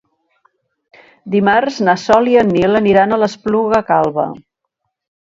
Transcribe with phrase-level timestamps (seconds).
[1.35, 4.27] Dimarts na Sol i en Nil aniran a l'Espluga Calba.